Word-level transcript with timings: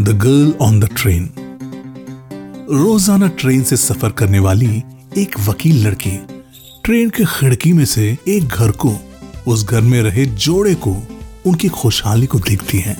The 0.00 0.08
girl 0.08 0.54
on 0.60 0.80
the 0.80 0.88
train 0.96 1.30
रोज़ाना 2.70 3.28
train 3.28 3.62
से 3.62 3.76
सफ़र 3.76 4.10
करने 4.10 4.38
वाली 4.38 4.82
एक 5.18 5.40
वकील 5.48 5.86
लड़की 5.86 6.10
ट्रेन 6.84 7.10
के 7.10 7.24
खिड़की 7.24 7.72
में 7.72 7.84
से 7.84 8.18
एक 8.28 8.44
घर 8.44 8.70
को, 8.70 8.96
उस 9.46 9.64
घर 9.64 9.80
में 9.80 10.02
रहे 10.02 10.26
जोड़े 10.26 10.74
को, 10.74 10.96
उनकी 11.46 11.68
खुशहाली 11.68 12.26
को 12.26 12.38
देखती 12.38 12.78
है। 12.78 12.96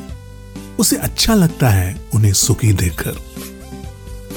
उसे 0.78 0.96
अच्छा 0.96 1.34
लगता 1.34 1.68
है 1.68 2.00
उन्हें 2.14 2.32
सुखी 2.32 2.72
देखकर। 2.72 3.16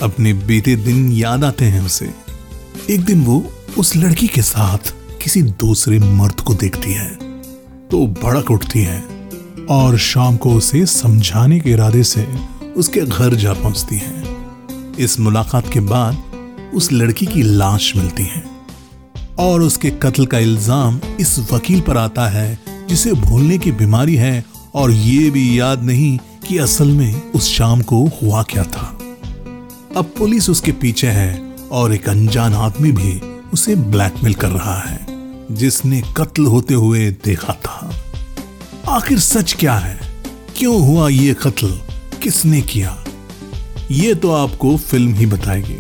अपने 0.02 0.34
बीते 0.34 0.76
दिन 0.76 1.12
याद 1.12 1.44
आते 1.44 1.66
हैं 1.66 1.86
उसे। 1.86 2.10
एक 2.90 3.06
दिन 3.06 3.24
वो 3.24 3.52
उस 3.78 3.96
लड़की 3.96 4.28
के 4.28 4.42
साथ 4.42 4.94
किसी 5.24 5.42
दूसरे 5.42 6.00
मर्द 6.00 6.40
को 6.40 6.54
देखती 6.54 6.94
है। 6.94 7.16
तो 7.92 8.08
भड़क 8.08 8.52
उठती 8.52 8.80
है। 8.80 9.19
और 9.70 9.98
शाम 9.98 10.38
को 10.38 10.54
उसे 10.54 10.86
समझाने 10.86 11.60
के 11.60 11.72
इरादे 11.72 12.04
से 12.04 12.26
उसके 12.78 13.02
घर 13.02 13.34
जा 13.36 13.54
पहुँचती 13.54 13.98
है। 13.98 14.24
इस 15.00 15.20
मुलाकात 15.20 15.72
के 15.74 15.80
बाद 15.80 16.72
उस 16.76 16.92
लड़की 16.92 17.26
की 17.26 17.42
लाश 17.44 17.96
मिलती 17.96 18.24
है 18.24 18.44
और 19.40 19.62
उसके 19.62 19.90
कत्ल 19.98 20.26
का 20.26 20.40
इल्ज़ाम 20.40 21.00
इस 21.20 21.38
वकील 21.52 21.82
पर 21.82 21.98
आता 21.98 22.28
है, 22.28 22.60
जिसे 22.90 23.14
भूलने 23.14 23.58
की 23.58 23.72
बीमारी 23.74 24.16
है 24.16 24.44
और 24.76 24.92
ये 24.92 25.30
भी 25.30 25.60
याद 25.60 25.84
नहीं 25.84 26.18
कि 26.48 26.58
असल 26.58 26.88
में 26.88 27.32
उस 27.32 27.54
शाम 27.54 27.82
को 27.82 28.04
हुआ 28.22 28.44
क्या 28.44 28.64
था। 28.66 28.88
अब 29.98 30.14
पुलिस 30.18 30.50
उसके 30.50 30.72
पीछे 30.74 31.08
है 31.10 31.32
और 31.72 31.94
एक 31.94 32.10
अनजान 32.10 32.54
आदमी 32.56 32.92
भी 32.92 33.20
उसे 33.54 33.76
ब्लैकमेल 33.76 34.34
कर 34.34 34.50
रहा 34.50 34.80
है, 34.80 35.06
जिसने 35.52 36.02
कत्ल 36.18 36.46
होते 36.46 36.74
हुए 36.74 37.10
देखा 37.26 37.54
था। 37.56 37.92
आखिर 38.90 39.20
सच 39.20 39.54
क्या 39.54 39.74
है? 39.74 40.00
क्यों 40.58 40.82
हुआ 40.82 41.10
ये 41.10 41.34
कत्ल? 41.34 41.68
किसने 42.24 42.62
किया? 42.62 43.06
ये 43.92 44.16
तो 44.16 44.32
आपको 44.32 44.78
फ़िल्म 44.78 45.14
ही 45.14 45.26
बताएगी। 45.26 45.78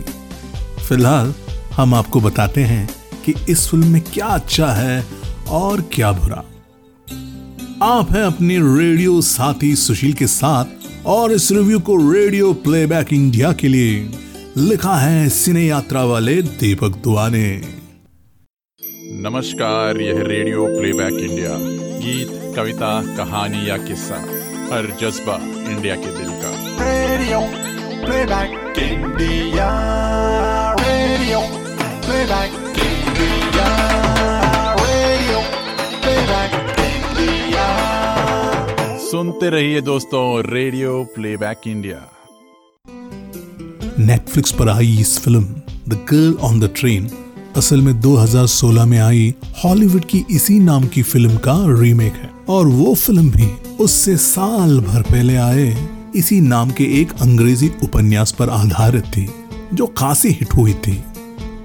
फ़िलहाल, 0.88 1.34
हम 1.74 1.94
आपको 1.94 2.20
बताते 2.20 2.64
हैं 2.64 2.90
कि 3.26 3.34
इस 3.50 3.68
फ़िल्म 3.68 3.88
में 3.88 4.02
क्या 4.02 4.26
अच्छा 4.26 4.68
है 4.68 5.06
और 5.48 5.82
क्या 5.82 6.12
बुरा। 6.12 6.44
आप 7.86 8.12
हैं 8.12 8.24
अपने 8.24 8.58
रेडियो 8.58 9.22
साथी 9.22 9.76
सुशील 9.76 10.14
के 10.14 10.28
साथ 10.28 10.66
और 11.06 11.32
इस 11.32 11.52
रिव्यू 11.52 11.80
को 11.80 12.14
रेडियो 12.14 12.54
प्लेबैक 12.54 13.14
इंडिया 13.14 13.54
के 13.54 13.68
लिए 13.68 14.10
लिखा 14.58 14.96
है 14.96 15.30
सिने 15.30 15.68
यात्रा 15.68 16.04
वाले 16.04 16.42
दीपक 16.42 17.02
दुआ 17.04 17.30
ने 17.30 17.62
नमस्कार, 19.12 20.02
यह 20.02 20.24
रेडियो 20.28 20.66
प्लेबैक 20.66 21.30
इंडिया। 21.30 21.79
गीत 22.02 22.30
कविता 22.56 22.92
कहानी 23.18 23.68
या 23.70 23.78
किस्सा 23.88 24.16
हर 24.74 24.86
जज्बा 25.02 25.36
इंडिया 25.72 25.96
के 26.04 26.12
दिल 26.18 26.32
का। 26.42 26.52
Radio 26.82 27.40
playback 28.06 28.78
India 28.84 29.68
radio 30.82 31.40
playback 32.06 32.54
India 32.86 33.68
radio 34.82 35.40
playback 36.04 36.54
India 36.86 37.66
सुनते 39.10 39.50
रहिए 39.58 39.82
दोस्तों 39.92 40.24
रेडियो 40.52 41.04
प्लेबैक 41.16 41.68
इंडिया 41.68 42.00
नेटफ्लिक्स 44.06 44.52
पर 44.60 44.70
आई 44.70 44.96
इस 45.02 45.18
film 45.24 45.44
the 45.90 46.06
girl 46.12 46.34
on 46.50 46.60
the 46.60 46.74
train 46.76 47.10
असल 47.58 47.82
में 47.82 48.02
2016 48.02 48.86
में 48.86 49.00
आई 49.00 49.34
हॉलीवुड 49.66 50.06
की 50.06 50.26
इसी 50.32 50.60
नाम 50.60 50.88
की 50.88 51.02
फ़िल्म 51.02 51.38
का 51.38 51.82
रीमेक 51.82 52.14
है। 52.14 52.30
और 52.50 52.68
वो 52.68 52.96
फ़िल्म 52.96 53.32
भी 53.32 53.48
उससे 53.80 54.18
साल 54.18 54.80
भर 54.80 55.02
पहले 55.02 55.36
आए। 55.36 55.88
इसी 56.16 56.42
नाम 56.42 56.72
के 56.72 57.02
एक 57.02 57.12
अंग्रेज़ी 57.12 57.72
उपन्यास 57.84 58.32
पर 58.32 58.50
आधारित 58.50 59.04
थी, 59.04 59.30
जो 59.74 59.88
खासी 59.88 60.30
हिट 60.30 60.54
हुई 60.54 60.74
थी। 60.74 61.04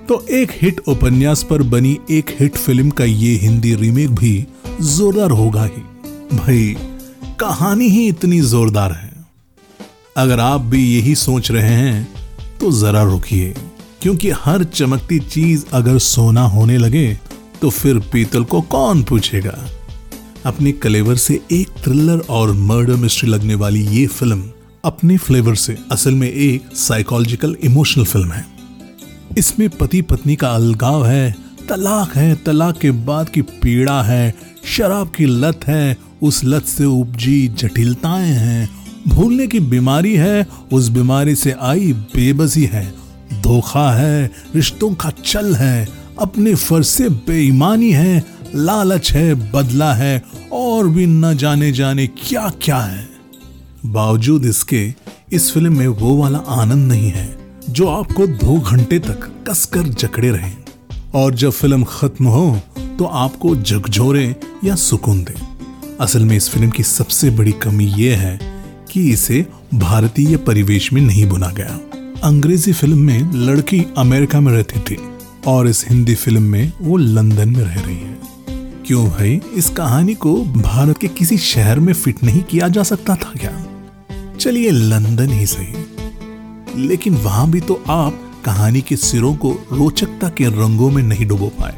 तो 0.09 0.27
एक 0.31 0.53
हिट 0.63 0.81
उपन्यास 0.89 1.43
पर 1.43 1.63
बनी 1.63 1.99
एक 2.11 2.37
हिट 2.41 2.57
फ़िल्म 2.57 2.91
का 2.91 3.05
ये 3.05 3.35
हिंदी 3.37 3.75
रीमेक 3.75 4.11
भी 4.11 4.47
जोरदार 4.83 5.31
होगा 5.31 5.65
ही। 5.65 5.83
भाई, 6.37 6.77
कहानी 7.41 7.89
ही 7.89 8.09
इतनी 8.09 8.41
जोरदार 8.41 8.93
है। 8.93 9.13
अगर 10.17 10.41
आप 10.41 10.61
भी 10.61 10.97
यही 10.97 11.15
सोच 11.15 11.51
रहे 11.51 11.75
हैं 11.75 12.09
तो 12.61 12.73
जरा 12.73 13.03
रुकिए। 13.03 13.55
क्योंकि 14.05 14.31
हर 14.31 14.63
चमकती 14.65 15.19
चीज़ 15.19 15.65
अगर 15.73 15.99
सोना 15.99 16.43
होने 16.43 16.77
लगे 16.79 17.19
तो 17.61 17.69
फिर 17.71 17.99
पीतल 18.13 18.45
को 18.45 18.61
कौन 18.61 19.03
पूछेगा? 19.03 19.57
अपने 20.47 20.73
कलेवर 20.73 21.17
से 21.17 21.41
एक 21.53 21.69
थ्रिलर 21.85 22.19
और 22.31 22.53
मर्डर 22.53 22.95
मिस्ट्री 22.95 23.29
लगने 23.29 23.55
वाली 23.55 23.87
ये 23.87 24.07
फ़िल्म 24.07 24.45
अपने 24.85 25.17
फ्लेवर 25.17 25.55
से 25.55 25.77
असल 25.93 26.15
में 26.15 26.29
एक 26.29 26.77
साइकोलॉजिकल 26.77 27.57
इमोशनल 27.65 28.05
फ़िल्म 28.05 28.33
है। 28.33 28.45
इसमें 29.39 29.69
पति 29.71 30.03
पत्नी 30.03 30.37
का 30.37 30.49
अलगाव 30.49 31.07
है, 31.07 31.35
तलाक 31.69 32.17
है, 32.17 32.35
तलाक 32.35 32.79
के 32.79 32.91
बाद 32.91 33.29
की 33.29 33.43
पीड़ा 33.43 34.03
है, 34.03 34.35
शराब 34.65 35.13
की 35.17 35.27
लत 35.27 35.61
है, 35.67 35.97
उस 36.23 36.45
लत 36.45 36.65
से 36.65 36.85
उपजी 36.85 37.49
जटिलताएँ 37.49 38.31
हैं, 38.31 38.69
भूलने 39.09 39.47
की 39.47 39.61
बीमारी 39.61 40.15
है, 40.15 40.47
उस 40.73 40.89
बीमारी 40.89 41.35
से 41.35 41.55
आई 41.61 41.93
बेबसी 41.93 42.65
है 42.65 43.04
धोखा 43.45 43.91
है, 43.93 44.31
रिश्तों 44.55 44.95
का 44.95 45.11
चल 45.25 45.55
है, 45.55 45.89
अपने 46.21 46.55
फ़र्ज़ 46.55 46.87
से 46.87 47.09
बेईमानी 47.09 47.91
है, 47.91 48.25
लालच 48.55 49.13
है, 49.13 49.35
बदला 49.53 49.93
है, 49.95 50.23
और 50.53 50.89
भी 50.89 51.07
न 51.07 51.35
जाने 51.37 51.73
जाने 51.73 52.07
क्या 52.07 52.49
क्या 52.63 52.79
है। 52.79 53.09
बावजूद 53.87 54.45
इसके, 54.45 54.93
इस 55.33 55.53
फ़िल्म 55.53 55.79
में 55.79 55.87
वो 55.89 56.17
वाला 56.17 56.39
आनंद 56.39 56.89
नहीं 56.89 57.11
है, 57.11 57.27
जो 57.71 57.89
आपको 57.89 58.27
दो 58.27 58.59
घंटे 58.61 58.99
तक 58.99 59.31
कसकर 59.49 59.89
जकड़े 59.95 60.31
रहे। 60.31 60.53
और 61.15 61.35
जब 61.35 61.51
फ़िल्म 61.51 61.85
खत्म 61.85 62.27
हो 62.27 62.61
तो 62.99 63.05
आपको 63.05 63.55
झकझोरे 63.57 64.35
या 64.65 64.75
सुकून 64.77 65.23
दे। 65.25 65.35
असल 66.01 66.25
में 66.25 66.37
इस 66.37 66.49
फ़िल्म 66.51 66.71
की 66.71 66.83
सबसे 66.83 67.31
बड़ी 67.31 67.53
कमी 67.53 67.87
यह 67.87 68.19
है 68.19 68.39
कि 68.91 69.09
इसे 69.11 69.45
भारतीय 69.75 70.37
परिवेश 70.37 70.93
में 70.93 71.01
नहीं 71.03 71.27
बुना 71.29 71.51
गया। 71.51 71.79
अंग्रेज़ी 72.25 72.73
फ़िल्म 72.73 72.99
में 72.99 73.33
लड़की 73.37 73.81
अमेरिका 73.99 74.41
में 74.41 74.51
रहती 74.53 74.81
थी 74.81 74.97
और 75.47 75.67
इस 75.69 75.85
हिंदी 75.89 76.15
फ़िल्म 76.15 76.43
में 76.43 76.73
वो 76.81 76.97
लंदन 76.97 77.49
में 77.49 77.61
रह 77.61 77.75
रही 77.75 77.97
है। 77.97 78.19
क्यों 78.87 79.05
भाई? 79.09 79.41
इस 79.55 79.69
कहानी 79.71 80.15
को 80.15 80.35
भारत 80.45 80.99
के 80.99 81.09
किसी 81.09 81.37
शहर 81.39 81.81
में 81.81 81.93
फिट 81.93 82.23
नहीं 82.25 82.43
किया 82.43 82.69
जा 82.69 82.83
सकता 82.83 83.17
था 83.17 83.33
क्या? 83.37 83.53
चलिए 84.41 84.71
लंदन 84.71 85.33
ही 85.33 85.47
सही। 85.47 86.87
लेकिन 86.87 87.17
वहाँ 87.17 87.51
भी 87.51 87.61
तो 87.61 87.83
आप 87.89 88.21
कहानी 88.45 88.81
के 88.81 88.97
सिरों 88.97 89.35
को 89.37 89.53
रोचकता 89.73 90.29
के 90.29 90.49
रंगों 90.53 90.91
में 90.91 91.03
नहीं 91.03 91.27
डुबो 91.27 91.49
पाए। 91.61 91.77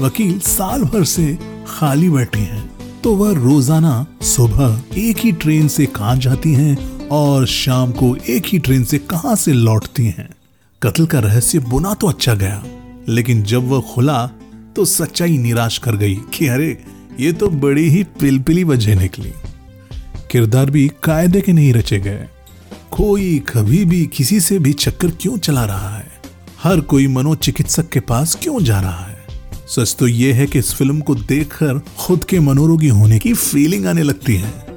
वकील 0.00 0.38
साल 0.40 0.84
भर 0.84 1.04
से 1.04 1.38
खाली 1.68 2.08
बैठे 2.10 2.40
हैं 2.40 2.70
तो 3.04 3.14
वह 3.16 3.32
रोज़ाना 3.34 4.06
सुबह 4.26 4.82
एक 4.98 5.16
ही 5.16 5.32
ट्रेन 5.34 5.68
से 5.68 5.86
कहा 5.86 6.14
जाती 6.16 6.52
हैं 6.54 6.76
और 7.10 7.46
शाम 7.46 7.92
को 7.92 8.16
एक 8.16 8.46
ही 8.46 8.58
ट्रेन 8.58 8.84
से 8.84 8.98
कहाँ 8.98 9.36
से 9.36 9.52
लौटती 9.52 10.04
हैं? 10.04 10.28
कत्ल 10.82 11.06
का 11.06 11.18
रहस्य 11.18 11.58
बुना 11.58 11.94
तो 11.94 12.06
अच्छा 12.06 12.34
गया, 12.34 12.62
लेकिन 13.08 13.42
जब 13.42 13.68
वह 13.68 13.80
खुला 13.80 14.26
तो 14.76 14.84
सच्चाई 14.84 15.38
निराश 15.38 15.78
कर 15.78 15.96
गई 15.96 16.14
कि 16.14 16.46
अरे, 16.46 16.84
ये 17.20 17.32
तो 17.32 17.48
बड़ी 17.48 17.88
ही 17.88 18.04
पिलपिली 18.20 18.64
वजह 18.64 19.00
निकली। 19.00 19.32
किरदार 20.30 20.70
भी 20.70 20.90
कायदे 21.02 21.40
के 21.40 21.52
नहीं 21.52 21.72
रचे 21.72 21.98
गए। 21.98 22.28
कोई 22.90 23.38
कभी 23.48 23.84
भी 23.84 24.06
किसी 24.06 24.40
से 24.40 24.58
भी 24.58 24.72
चक्कर 24.72 25.10
क्यों 25.10 25.36
चला 25.38 25.64
रहा 25.64 25.96
है? 25.96 26.10
हर 26.62 26.80
कोई 26.80 27.06
मनोचिकित्सक 27.06 27.88
के 27.88 28.00
पास 28.00 28.38
क्यों 28.42 28.60
जा 28.60 28.80
रहा 28.80 29.04
है? 29.06 29.26
सच 29.68 29.96
तो 29.98 30.08
यह 30.08 30.34
है 30.34 30.46
कि 30.46 30.58
इस 30.58 30.74
फ़िल्म 30.74 31.00
को 31.00 31.14
देखकर 31.14 31.78
खुद 31.78 32.24
के 32.24 32.40
मनोरोगी 32.40 32.88
होने 32.88 33.18
की 33.18 33.34
फीलिंग 33.34 33.86
आने 33.86 34.02
लगती 34.02 34.36
है। 34.36 34.71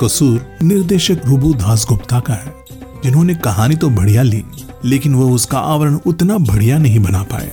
कसूर 0.00 0.56
निर्देशक 0.62 1.22
रुबू 1.26 1.52
दास 1.54 1.86
गुप्ता 1.88 2.20
का 2.20 2.34
है। 2.34 2.54
जिन्होंने 3.04 3.34
कहानी 3.34 3.76
तो 3.76 3.90
बढ़िया 3.90 4.22
ली, 4.22 4.42
लेकिन 4.84 5.14
वो 5.14 5.28
उसका 5.30 5.58
आवरण 5.58 5.98
उतना 6.06 6.38
बढ़िया 6.38 6.78
नहीं 6.78 6.98
बना 6.98 7.22
पाए। 7.22 7.50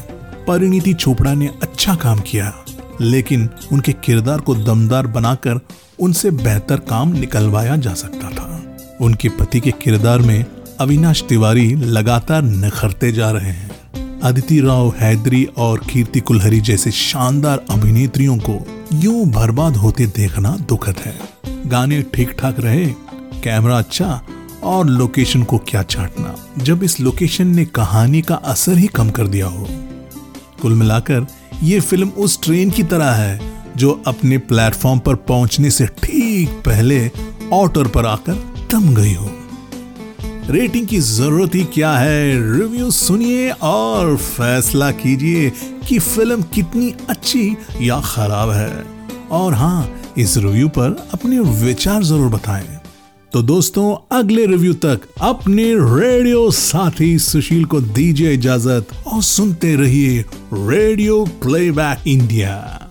परिणीति 0.48 0.94
चोपड़ा 0.94 1.34
ने 1.34 1.50
अच्छा 1.62 1.96
काम 1.96 2.20
किया, 2.20 2.54
लेकिन 3.02 3.50
उनके 3.72 3.94
किरदार 3.94 4.40
को 4.40 4.56
दमदार 4.56 5.08
बनाकर 5.08 5.60
उनसे 6.00 6.32
बेहतर 6.32 6.80
काम 6.80 7.14
निकलवाया 7.14 7.76
जा 7.76 7.94
सकता 7.94 8.30
था। 8.30 8.78
उनके 9.02 9.30
पति 9.30 9.60
के 9.60 9.72
किरदार 9.72 10.20
में 10.20 10.46
अविनाश 10.80 11.24
तिवारी 11.30 11.74
लगातार 11.76 12.42
निखरते 12.42 13.12
जा 13.12 13.32
रहे 13.32 13.52
हैं। 13.52 13.72
अदिति 14.24 14.60
राव 14.62 14.94
हैदरी 15.00 15.44
और 15.58 15.82
कीर्ति 15.92 16.20
कुलहरी 16.20 16.60
जैसे 16.62 16.92
शानदार 16.92 17.66
अभिनेत्रियों 17.70 18.38
को 18.38 18.60
यूँ 18.94 19.26
बर्बाद 19.26 19.76
होते 19.76 20.06
देखना 20.06 20.58
दुखद 20.70 20.96
है। 21.06 21.33
गाने 21.66 22.02
ठीक 22.14 22.32
ठाक 22.32 22.60
रहे, 22.60 22.86
कैमरा 23.44 23.78
अच्छा 23.78 24.22
और 24.64 24.88
लोकेशन 24.88 25.44
को 25.44 25.58
क्या 25.58 25.84
चाटना। 25.84 26.36
जब 26.58 26.84
इस 26.84 27.00
लोकेशन 27.00 27.48
ने 27.48 27.66
कहानी 27.66 28.22
का 28.22 28.36
असर 28.36 28.78
ही 28.78 28.88
कम 28.88 29.10
कर 29.10 29.28
दिया 29.28 29.48
हो। 29.48 29.68
कुल 30.62 30.74
मिलाकर 30.74 31.26
ये 31.64 31.80
फ़िल्म 31.80 32.10
उस 32.10 32.42
ट्रेन 32.44 32.70
की 32.70 32.84
तरह 32.84 33.12
है, 33.12 33.40
जो 33.78 34.02
अपने 34.08 34.38
प्लेटफॉर्म 34.38 35.00
पर 35.00 35.16
पहुँचने 35.16 35.70
से 35.72 35.86
ठीक 36.04 36.50
पहले 36.66 37.10
ऑटर 37.54 37.88
पर 37.88 38.06
आकर 38.06 38.44
थम 38.74 38.94
गई 38.96 39.14
हो। 39.14 39.30
रेटिंग 40.50 40.88
की 40.88 41.00
ज़रूरत 41.00 41.56
ही 41.56 41.64
क्या 41.64 41.92
है, 41.92 42.58
रिव्यू 42.58 42.90
सुनिए 42.92 43.50
और 43.64 44.16
फैसला 44.18 44.92
कीजिए 44.92 45.50
कि 45.88 46.00
फ़िल्म 46.00 46.42
कितनी 46.54 46.94
अच्छी 47.10 47.58
या 47.82 48.00
खराब 48.06 48.50
है। 48.50 48.86
और 49.32 49.54
हाँ 49.54 49.84
इस 50.18 50.38
रिव्यू 50.38 50.68
पर 50.70 50.96
अपने 51.14 51.40
विचार 51.40 52.04
ज़रूर 52.04 52.30
बताएँ। 52.32 52.80
तो 53.32 53.42
दोस्तों, 53.42 53.96
अगले 54.18 54.46
रिव्यू 54.46 54.74
तक 54.74 55.08
अपने 55.22 55.64
रेडियो 55.76 56.50
साथी 56.52 57.18
सुशील 57.20 57.66
को 57.66 57.82
दीजिए 57.82 58.34
इजाज़त 58.34 58.88
और 59.08 59.22
सुनते 59.24 59.76
रहिए 59.76 60.26
रेडियो 60.54 61.24
प्लेबैक 61.44 62.08
इंडिया 62.08 62.83